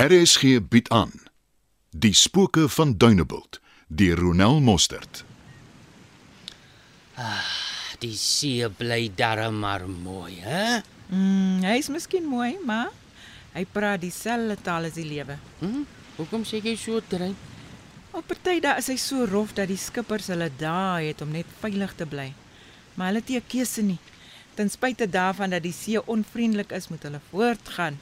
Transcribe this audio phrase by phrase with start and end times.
[0.00, 1.10] RSG bied aan
[1.90, 5.24] Die spooke van Dunebuld deur Ronel Mostert.
[8.00, 10.80] Die see bly darm maar mooi, hè?
[11.12, 12.88] Mm, hy's miskien mooi, maar
[13.52, 15.36] hy praat dieselfde taal as die lewe.
[15.60, 15.84] Hm?
[16.16, 17.36] Hoekom sê jy so drein?
[18.16, 21.58] Op party dae is hy so rof dat die skippers hulle dae het om net
[21.60, 22.30] veilig te bly.
[22.94, 24.00] Maar hulle het nie 'n keuse nie.
[24.56, 28.00] Ten spyte daarvan dat die see onvriendelik is, moet hulle voortgaan.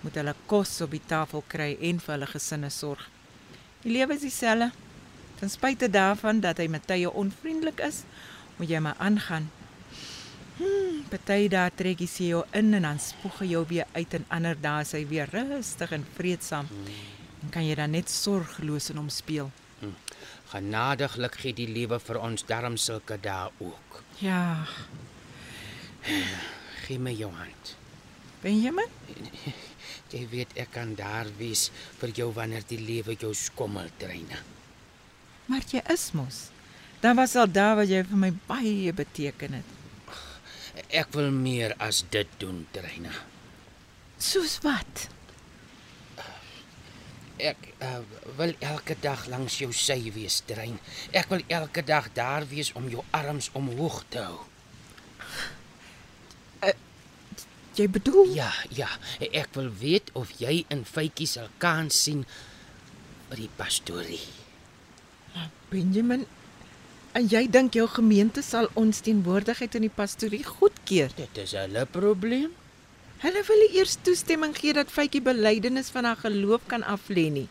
[0.00, 3.02] Moet hulle kos op die tafel kry en vir hulle gesinne sorg.
[3.82, 4.70] Die lewe is dieselfde.
[5.40, 8.02] Ten spyte daarvan dat hy met tye onvriendelik is,
[8.58, 9.46] moet jy maar aangaan.
[10.58, 14.16] Hmm, party dae trek die see jou in en dan spoeg hy jou weer uit
[14.18, 16.68] en ander dae is hy weer rustig en vreedsaam.
[17.40, 19.48] En kan jy dan net sorgloos in hom speel.
[20.50, 24.02] Genadiglik gee die lewe vir ons darm sulke dae ook.
[24.20, 24.66] Ja,
[26.86, 27.76] Gee my jou hand.
[28.42, 28.88] Benjamin?
[30.14, 31.68] Jy weet ek kan daar wees
[32.00, 34.40] vir jou wanneer die lewe jou skommel dreine.
[35.50, 36.48] Maar jy is mos.
[37.00, 39.76] Dan was al daar wat jy vir my baie beteken het.
[40.90, 43.12] Ek wil meer as dit doen, dreine.
[44.20, 45.08] Soos wat?
[47.40, 48.02] Ek uh,
[48.36, 50.76] wil elke dag langs jou sy wees, drein.
[51.16, 54.42] Ek wil elke dag daar wees om jou arms omhoog te hou.
[57.78, 58.32] Jy bedoel?
[58.34, 58.88] Ja, ja,
[59.20, 62.24] ek wil weet of jy en Faitjie sal kans sien
[63.30, 64.22] by die pastorie.
[65.70, 66.24] Benjamin,
[67.14, 71.14] en jy dink jou gemeente sal ons teenwoordigheid in die pastorie goedkeur?
[71.14, 72.50] Dit is hulle probleem.
[73.22, 77.48] Hulle wil eers toestemming gee dat Faitjie belydenis van haar geloof kan aflê nie.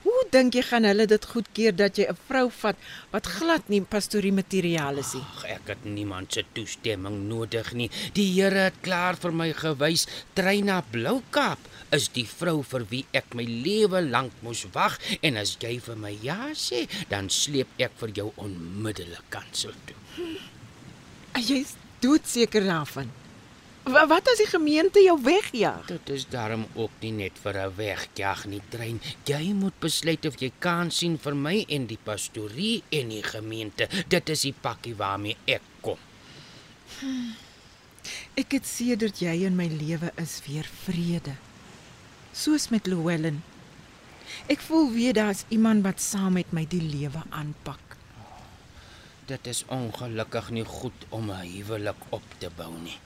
[0.00, 2.76] Hoe dink jy gaan hulle dit goedkeur dat jy 'n vrou vat
[3.12, 5.20] wat glad nie pastorie materiaal is nie?
[5.20, 7.90] Ag, ek het niemand se toestemming nodig nie.
[8.14, 10.06] Die Here het klaar vir my gewys.
[10.34, 11.58] Treina Bloukaap
[11.92, 15.96] is die vrou vir wie ek my lewe lank moes wag en as jy vir
[15.96, 19.96] my ja sê, dan sleep ek vir jou onmiddellik kansel toe.
[21.34, 23.19] En jy's doodseker daarvan.
[23.82, 25.86] Wa- Wat as die gemeente jou wegjaag?
[25.86, 29.00] Dit is daarom ook nie net vir 'n wegjag nie, trein.
[29.24, 33.88] Jy moet besluit of jy kan sien vir my en die pastorie en die gemeente.
[34.08, 35.98] Dit is die pakkie waarmee ek kom.
[38.36, 41.36] Ek het sedert jy in my lewe is weer vrede.
[42.32, 43.42] Soos met Llewellyn.
[44.48, 47.96] Ek voel weer daar's iemand wat saam met my die lewe aanpak.
[49.26, 52.98] Dit is ongelukkig nie goed om 'n huwelik op te bou nie.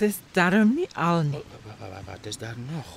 [0.00, 1.42] Dis darm nie al nie.
[1.80, 2.88] Wat, wat is daar nog?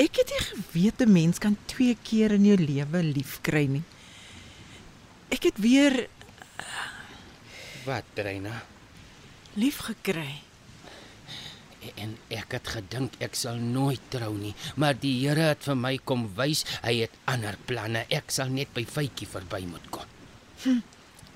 [0.00, 3.82] Ek het nie geweet 'n mens kan twee keer in jou lewe lief kry nie.
[5.30, 6.08] Ek het weer
[7.84, 8.62] Wat, Reina?
[9.56, 10.42] lief gekry.
[11.96, 15.96] En ek het gedink ek sal nooit trou nie, maar die Here het vir my
[16.04, 18.04] kom wys hy het ander planne.
[18.10, 20.04] Ek sal net by Faitjie verby moet kom.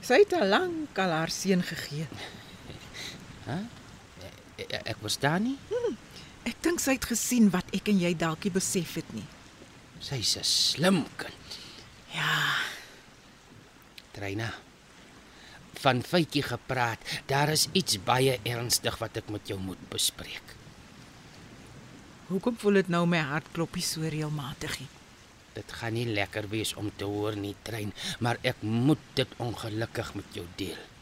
[0.04, 2.06] Sy het al lank al haar seun gegee.
[4.58, 5.56] Ek, ek verstaan nie.
[6.44, 9.26] Ek dink sy het gesien wat ek en jy dalk nie besef het nie.
[10.00, 11.58] Sy's 'n slim kind.
[12.14, 12.60] Ja,
[14.14, 14.54] Reina.
[15.82, 16.98] Van Faitjie gepraat.
[17.26, 20.54] Daar is iets baie ernstig wat ek met jou moet bespreek.
[22.28, 24.78] hoekom voel dit nou my hart kloppie so reëlmatig?
[25.54, 30.14] Dit gaan nie lekker wees om te hoor nie, trein, maar ek moet dit ongelukkig
[30.14, 30.93] met jou deel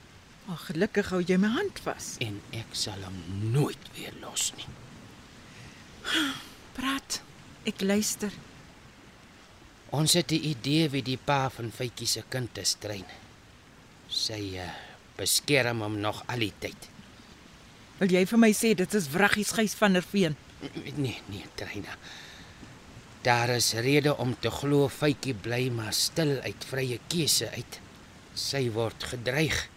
[0.47, 2.17] Maar gelukkig hou jy my hand vas.
[2.19, 3.19] en ek sal hom
[3.53, 4.69] nooit weer los nie.
[6.77, 7.21] Praat.
[7.65, 8.33] Ek luister.
[9.91, 13.05] Ons het 'n idee wie die pa van Faitjie se kind is, trein.
[14.09, 14.71] Sy uh,
[15.17, 16.89] beskerm hom nog al die tyd.
[17.99, 20.37] Wil jy vir my sê dit is wraggies Gys van der Veen?
[20.97, 21.97] Nee, nee, treina.
[23.23, 27.81] Daar is rede om te glo Faitjie bly maar stil uit vrye keuse uit.
[28.35, 29.69] Sy word gedreig.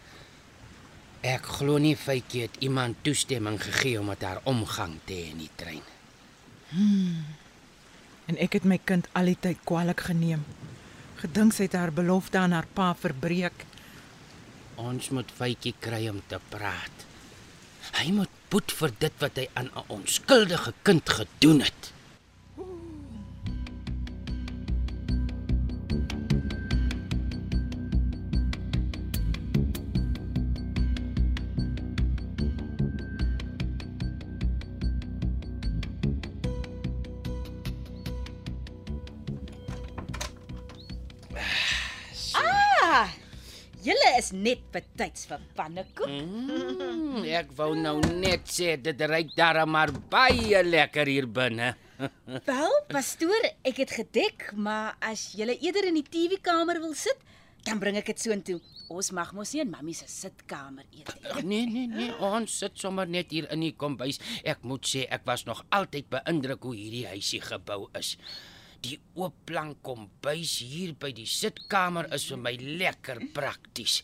[1.25, 5.39] Ek glo nie Faitjie het iemand toestemming gegee om met haar omgang te hê in
[5.41, 5.81] die trein.
[8.29, 10.43] En ek het my kind al die tyd kwaliek geneem.
[11.23, 13.65] Gedink sy het haar belofte aan haar pa verbreek.
[14.77, 17.07] Ons moet Faitjie kry om te praat.
[17.97, 21.94] Hy moet boet vir dit wat hy aan 'n onskuldige kind gedoen het.
[42.35, 43.11] Ah,
[43.85, 46.09] julle is net betyds vir pannekoek.
[46.09, 51.73] Mm, ek wou nou net sê dit ryk daar maar baie lekker hier binne.
[52.49, 57.21] Wel, pastoor, ek het gedek, maar as jy eerder in die TV-kamer wil sit,
[57.65, 58.59] dan bring ek dit soontoe.
[58.93, 61.45] Ons mag mos nie in mammie se sitkamer eet nie.
[61.49, 64.19] Nee nee nee, ons sit sommer net hier in die kombuis.
[64.45, 68.13] Ek moet sê ek was nog altyd beïndruk hoe hierdie huisie gebou is.
[68.85, 72.51] Die oop plank kombuis hier by die sitkamer is vir my
[72.81, 74.01] lekker prakties.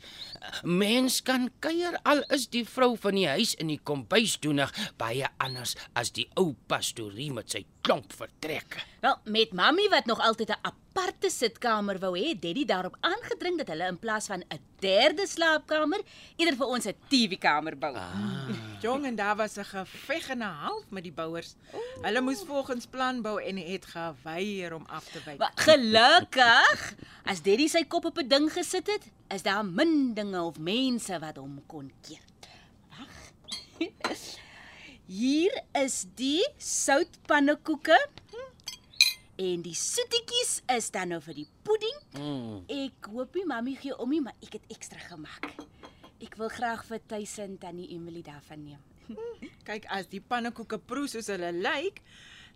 [0.66, 5.30] Mens kan kuier al is die vrou van die huis in die kombuis doenig baie
[5.44, 8.82] anders as die ou pastorie met sy klomp vertrekke.
[9.02, 13.58] Wel, met mammie wat nog altyd 'n aparte sitkamer wou hê, het Daddy daarop aangedring
[13.58, 16.02] dat hulle in plaas van 'n derde slaapkamer
[16.38, 17.96] eerder vir ons 'n TV-kamer bou.
[17.96, 18.50] Ah.
[18.84, 21.56] Jong en daar was 'n geveg en 'n half met die bouers.
[22.02, 25.38] Hulle moes volgens plan bou en het geweier om af te wyk.
[25.38, 26.86] Maar gelukkig,
[27.24, 31.20] as Daddy sy kop op 'n ding gesit het, is daar min dinge of mense
[31.20, 32.26] wat hom kon keer.
[32.90, 33.16] Wag.
[35.06, 38.00] Hier is die soutpannekoeke.
[39.42, 41.98] En die soetjies is dan nou vir die pudding.
[42.14, 42.58] Mm.
[42.68, 45.48] Ek hoop nie mammie gee om nie, maar ek het ekstra gemaak.
[46.22, 48.84] Ek wil graag vir Tuis en Tannie Emily daarvan neem.
[49.68, 52.04] Kyk, as die pannekoeke proe soos hulle lyk,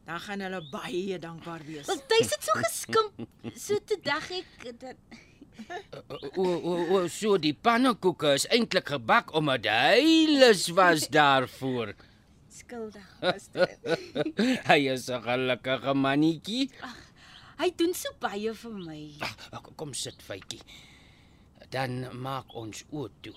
[0.05, 1.85] dan gaan hulle baie dankbaar wees.
[1.89, 3.27] Want Tuis het so geskimp.
[3.57, 4.97] So te dag ek dat
[6.35, 11.93] O o o so die pannekoeke is eintlik gebak omdat hy lus was daarvoor.
[12.55, 13.79] skuldig was dit.
[14.69, 16.69] Hy is 'n gelukkige mannetjie.
[17.59, 19.01] Hy doen so baie vir my.
[19.23, 20.61] Ah, Kom sit, Faitjie.
[21.71, 23.35] Dan maak ons oop toe.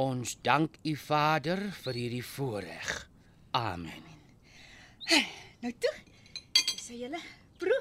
[0.00, 2.92] Ons dank U Vader vir hierdie voorreg.
[3.56, 4.04] Amen.
[5.60, 5.96] Nou toe.
[6.80, 7.20] Sê julle,
[7.60, 7.80] proe.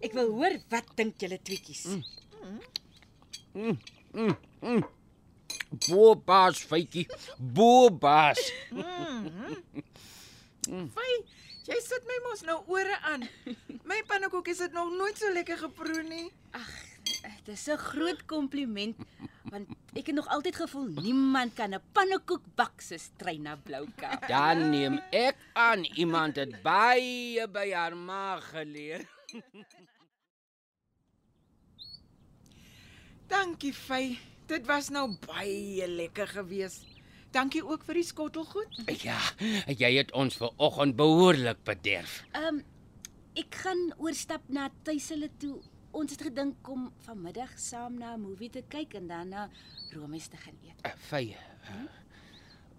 [0.00, 1.84] Ek wil hoor wat dink julle tweetjies.
[3.52, 3.74] Mm.
[5.88, 7.04] Boebaas, Faitjie.
[7.36, 8.40] Boebaas.
[10.68, 11.10] Fy,
[11.68, 13.26] jy sit my mos nou ore aan.
[13.88, 16.28] My pannekoekies het nog nooit so lekker geproe nie.
[17.44, 18.96] Dit is 'n groot kompliment
[19.50, 24.18] want ek het nog altyd gevoel niemand kan 'n pannekoek bak soos Treyna Blouka.
[24.32, 29.08] Dan neem ek aan iemand het baie by haar ma geleer.
[33.28, 34.16] Dankie, Fy.
[34.46, 36.86] Dit was nou baie lekker geweest.
[37.30, 38.78] Dankie ook vir die skottelgoed.
[39.04, 39.18] Ja,
[39.68, 42.22] jy het ons ver oggend behoorlik bederf.
[42.32, 42.64] Ehm um,
[43.38, 45.60] ek gaan oorstap na tuis hulle toe.
[45.96, 49.48] Ons het gedink om vanmiddag saam na 'n movie te kyk en dan na
[49.92, 50.86] Romies te gaan eet.
[50.86, 51.34] Uh, Vy.
[51.64, 51.88] Uh,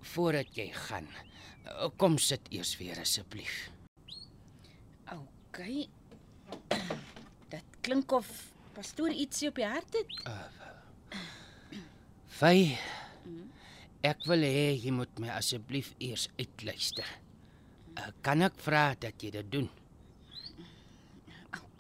[0.01, 1.07] voordat jy gaan,
[1.65, 3.71] uh, kom sit eers weer asseblief.
[5.11, 5.59] OK.
[7.53, 10.09] Dit klink of pastoor ietsie op die hart het.
[12.39, 12.77] Vy.
[14.01, 17.06] Ek wil hê jy moet my asseblief eers uitluister.
[17.97, 19.69] Uh, kan ek vra dat jy dit doen?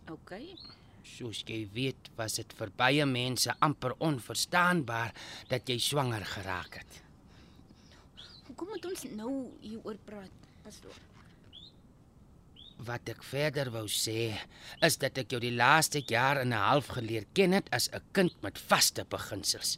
[0.09, 0.31] OK.
[1.03, 5.13] Soos jy weet, was dit vir baie mense amper onverstaanbaar
[5.49, 7.01] dat jy swanger geraak het.
[8.47, 10.97] Hoekom moet ons nou hieroor praat, pastoor?
[12.87, 14.31] Wat ek verder wou sê,
[14.85, 18.01] is dat ek jou die laaste jaar en 'n half geleer ken het as 'n
[18.11, 19.77] kind met vaste beginsels.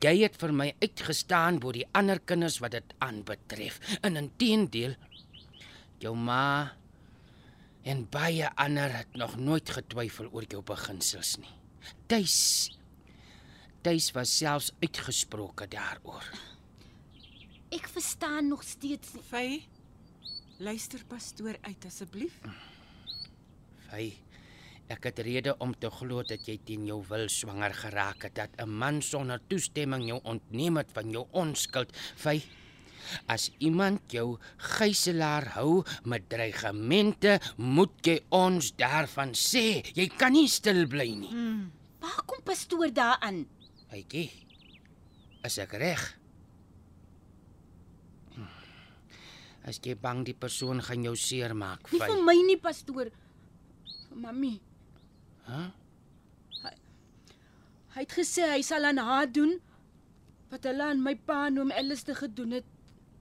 [0.00, 3.78] Jy het vir my uitgestaan bo die ander kinders wat dit aanbetref.
[4.02, 4.96] En inteendeel,
[6.00, 6.72] jou ma
[7.82, 11.54] en baie ander het nog nooit getwyfel oor jou beginsels nie.
[12.06, 12.74] Tuis
[13.82, 16.24] Tuis was selfs uitgesproke daaroor.
[17.70, 19.22] Ek verstaan nog steeds nie.
[19.22, 19.46] Fy,
[20.58, 22.40] luister pastoor uit asseblief.
[23.92, 24.10] Hy
[24.88, 28.52] Ek het rede om te glo dat jy teen jou wil swanger geraak het dat
[28.56, 31.92] 'n man sonder toestemming jou ontneem het van jou onskuld.
[32.16, 32.40] Vy
[33.26, 39.82] As iemand jou gijslaer hou met dreigemente, moet jy ons daarvan sê.
[39.96, 41.32] Jy kan nie stil bly nie.
[41.32, 41.66] Hmm.
[42.00, 43.44] Waar kom pastoor daaraan?
[43.90, 44.30] Hytjie.
[45.44, 46.04] Is ek reg?
[49.68, 52.06] As jy bang die persoon gaan jou seermaak, Nie Vy.
[52.08, 53.10] vir my nie, pastoor.
[54.08, 54.54] Vir mami.
[55.48, 55.60] Hæ?
[57.98, 59.56] Hy het gesê hy sal aan haar doen
[60.52, 62.68] wat hulle aan my pa en oom Ellis te gedoen het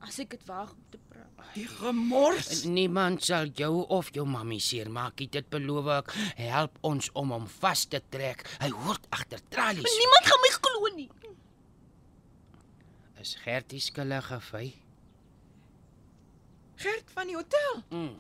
[0.06, 1.54] as ek dit waag om te praat.
[1.56, 2.63] Die gemors.
[2.70, 6.13] Niemand sal jou of jou mammie seermaak, nie, dit beloof ek.
[6.39, 8.44] Help ons om hom vas te trek.
[8.62, 9.98] Hy hoort agter tralies.
[10.04, 11.10] Niemand gaan my glo nie.
[13.24, 14.68] Is Gertie skuldig gefy?
[16.77, 17.82] Gert van die hotel.
[17.89, 18.16] Mm.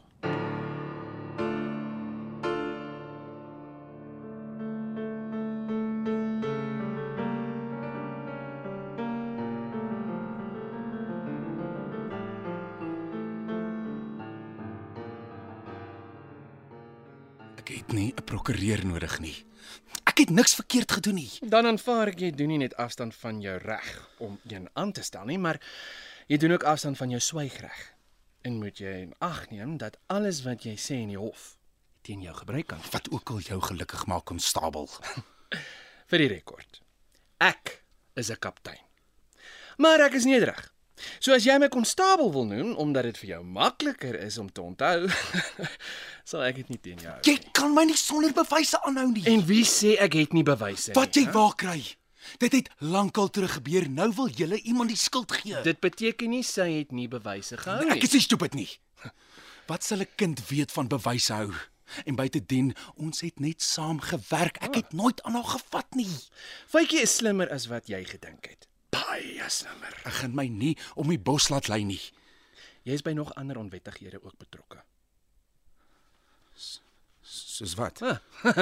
[17.67, 19.45] Ek het nie 'n prokureur nodig nie.
[20.03, 21.31] Ek het niks verkeerd gedoen nie.
[21.41, 25.03] Dan aanvaar ek jy doen nie net afstand van jou reg om een aan te
[25.03, 25.59] stel nie, maar
[26.27, 27.93] jy doen ook afstand van jou swygreg.
[28.41, 31.57] En moet jy in ag neem dat alles wat jy sê in die hof
[32.01, 34.89] teen jou gebruik kan Wat ook al jou gelukkig maak, konstabel.
[36.09, 36.81] vir die rekord.
[37.37, 37.83] Ek
[38.15, 38.83] is 'n kaptein.
[39.77, 40.73] Maar ek is nederig.
[41.19, 44.61] So as jy my konstabel wil noem omdat dit vir jou makliker is om te
[44.61, 45.07] onthou,
[46.29, 47.21] sal ek dit nie teen jou hou.
[47.27, 49.25] Jy kan my nie sonder bewyse aanhou nie.
[49.29, 51.25] En wie sê ek het nie bewyse wat nie?
[51.25, 51.79] jy waar kry?
[52.41, 53.87] Dit het lankal terug gebeur.
[53.89, 55.61] Nou wil jy iemand die skuld gee.
[55.63, 57.93] Dit beteken nie sy het nie bewyse gehou nie.
[57.95, 58.69] Ek is nie stupid nie.
[59.67, 61.51] Wat sal 'n kind weet van bewyse hou?
[62.05, 64.57] En buitedien, ons het net saam gewerk.
[64.57, 66.11] Ek het nooit aan haar gevat nie.
[66.67, 68.66] Fytjie is slimmer as wat jy gedink het.
[68.97, 69.93] Baie slimmer.
[70.07, 72.01] Ek gaan my nie om die bos laat lei nie.
[72.87, 74.79] Jy is by nog ander onwettighede ook betrokke.
[77.27, 78.01] Soos wat?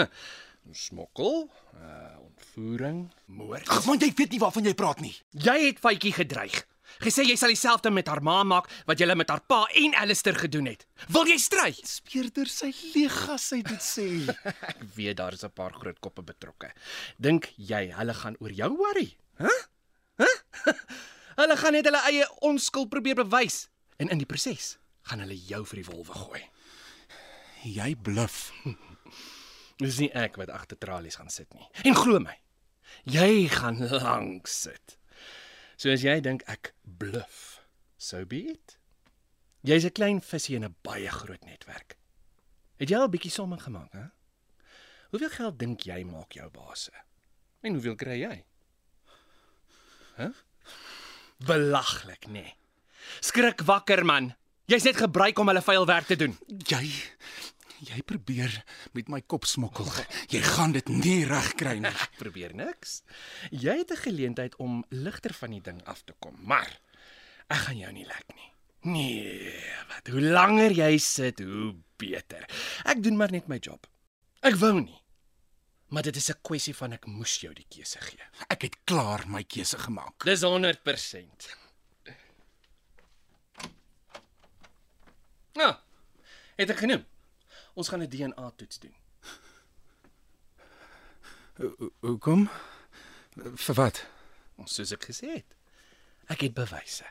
[0.86, 1.46] Smokkel,
[1.78, 3.68] uh ontvoering, moord.
[3.70, 5.14] Ag man, jy weet nie waarvan jy praat nie.
[5.38, 6.64] Jy het Fytjie gedreig.
[7.04, 10.38] Gesê jy sal dieselfde met haar ma maak wat jy met haar pa en Alistair
[10.40, 10.86] gedoen het.
[11.12, 11.70] Wil jy stry?
[11.86, 14.08] Speurder sy leeggas hy dit sê.
[14.72, 16.72] Ek weet daar is 'n paar groot koppe betrokke.
[17.18, 19.10] Dink jy hulle gaan oor jou worry?
[19.38, 19.46] Hæ?
[19.52, 19.64] Huh?
[21.46, 21.52] Huh?
[21.52, 23.68] hulle gaan net hulle eie onskuld probeer bewys
[24.02, 24.76] en in die proses
[25.06, 26.42] gaan hulle jou vir die wolwe gooi.
[27.70, 28.50] Jy bluf.
[29.84, 31.68] Dis nie ek wat agter tralies gaan sit nie.
[31.86, 32.34] En glo my,
[33.06, 34.98] jy gaan lank sit.
[35.78, 37.60] So as jy dink ek bluf,
[37.98, 38.80] so be it.
[39.66, 41.98] Jy's 'n klein visie in 'n baie groot netwerk.
[42.82, 44.10] Het jy al 'n bietjie somme gemaak, hè?
[45.14, 46.94] Hoeveel geld dink jy maak jou baase?
[47.62, 48.46] En hoeveel kry jy?
[50.18, 50.34] Hæ?
[51.38, 52.42] Belaglik, nê.
[52.42, 52.56] Nee.
[53.22, 54.34] Skrik wakker man.
[54.66, 56.34] Jy's net gebruik om hulle vuil werk te doen.
[56.48, 56.88] Jy
[57.86, 58.54] jy probeer
[58.96, 59.90] met my kop smokkel.
[60.32, 61.92] Jy gaan dit nie reg kry nie.
[61.92, 63.02] Ek probeer niks.
[63.52, 66.72] Jy het 'n geleentheid om ligter van die ding af te kom, maar
[67.50, 68.52] ek gaan jou nie lek nie.
[68.86, 69.54] Nee,
[69.90, 72.46] wat hoe langer jy sit, hoe beter.
[72.86, 73.88] Ek doen maar net my job.
[74.42, 75.02] Ek wou nie.
[75.88, 78.24] Maar dit is 'n kwessie van ek moes jou die keuse gee.
[78.48, 80.24] Ek het klaar my keuse gemaak.
[80.24, 81.58] Dis 100%.
[85.54, 85.76] Nou,
[86.56, 87.06] het ek genoem.
[87.74, 88.96] Ons gaan 'n DNA toets doen.
[92.00, 92.50] Hoekom?
[93.56, 94.06] Vir wat?
[94.56, 95.56] Ons soos ek gesê het.
[96.28, 97.06] Ek het bewyse.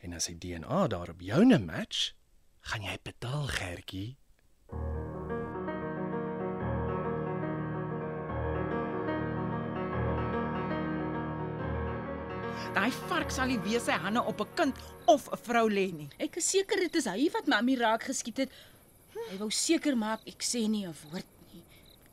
[0.00, 2.12] En as die DNA daarop joune match,
[2.60, 4.16] gaan jy betaal, Gertjie.
[12.70, 16.08] Daai vark sal nie weer sy hande op 'n kind of 'n vrou lê nie.
[16.18, 18.50] Ek is seker dit is hy wat Mamy raak geskiet het.
[19.30, 21.64] Hy wou seker maak ek sê nie 'n woord nie.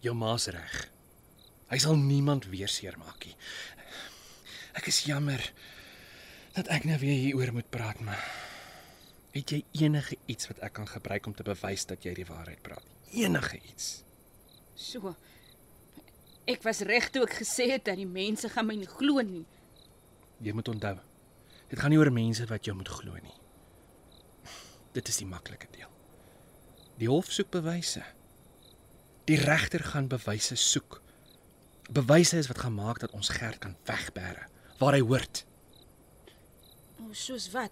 [0.01, 0.89] Jou ma's reg.
[1.69, 3.35] Hy sal niemand weer seermaak nie.
[4.73, 5.53] Ek is jammer
[6.53, 8.23] dat ek nou weer hieroor moet praat, maar
[9.31, 12.61] het jy enige iets wat ek kan gebruik om te bewys dat jy die waarheid
[12.61, 12.83] praat?
[13.11, 14.03] Enige iets?
[14.75, 15.15] So.
[16.47, 19.45] Ek was reg toe ek gesê het dat die mense gaan my nie glo nie.
[20.41, 20.95] Jy moet onthou.
[21.67, 23.33] Dit gaan nie oor mense wat jou moet glo nie.
[24.95, 25.89] Dit is die maklike deel.
[26.97, 28.03] Die hof soek bewyse.
[29.27, 31.01] Die regter gaan bewyse soek.
[31.91, 34.47] Bewyse is wat gaan maak dat ons Gert kan wegbêre
[34.79, 35.43] waar hy hoort.
[37.01, 37.71] O, soos wat?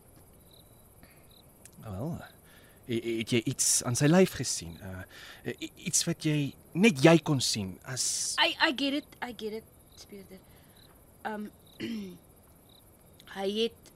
[1.84, 2.16] Wel,
[2.88, 4.78] he- het jy iets aan sy lyf gesien?
[4.82, 5.04] Uh
[5.86, 9.18] iets wat jy net jy kon sien as I I get it.
[9.22, 9.64] I get it.
[10.02, 10.40] Speurder.
[11.26, 11.50] Um
[13.36, 13.92] hy het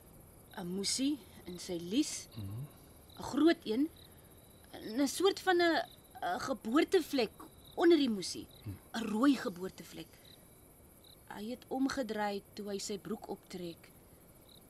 [0.58, 2.28] 'n musie in sy lies.
[2.38, 3.90] 'n Groot een.
[4.74, 5.86] 'n soort van 'n
[6.40, 7.32] geboortevlek
[7.76, 8.48] onder die musie.
[8.94, 10.12] 'n Rooi geboortevlek.
[11.30, 13.92] Hy het omgedry toe hy sy broek optrek.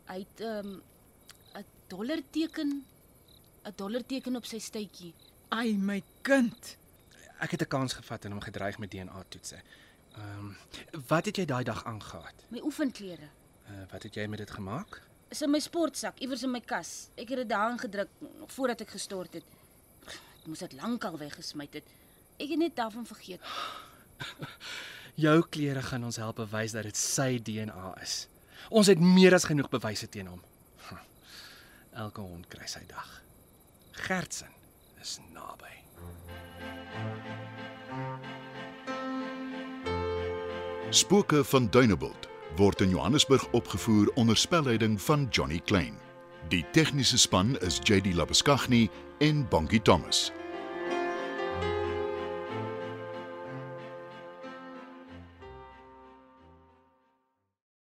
[0.05, 0.81] Hy het 'n um,
[1.89, 2.85] dollarteken
[3.63, 5.13] 'n dollarteken op sy stuitjie.
[5.49, 6.77] Ai my kind.
[7.39, 9.61] ek het 'n kans gevat en hom gedreig met DNA toetse.
[10.15, 10.57] Ehm um,
[11.07, 12.33] wat het jy daai dag aangegaan?
[12.49, 13.29] My oefenklere.
[13.69, 15.01] Uh, wat het jy met dit gemaak?
[15.29, 17.09] is in my sportsak iewers in my kas.
[17.17, 18.09] Ek het dit daarin gedruk
[18.39, 19.45] nog voordat ek gestort het.
[20.09, 21.85] Ek moes dit lankal weggesmy het.
[22.39, 23.43] Ek het net daarvan vergeet.
[25.25, 28.23] Jou klere gaan ons help bewys dat dit sy DNA is.
[28.73, 30.41] Ons het meer as genoeg bewyse teen hom.
[30.87, 31.03] Hm.
[32.05, 33.19] Elke hond kry sy dag.
[34.07, 34.53] Gertsen
[35.01, 35.75] is naby.
[40.89, 45.97] Spooke van Dunebuld word in Johannesburg opgevoer onder spelleiding van Johnny Klein.
[46.47, 50.31] Die tegniese span is JD Labuskaghni en Bongie Thomas.